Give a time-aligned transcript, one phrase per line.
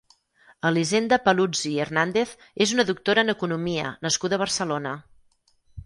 [0.69, 2.33] Elisenda Paluzie i Hernández
[2.67, 5.01] és una doctora en economia nascuda a Barcelona.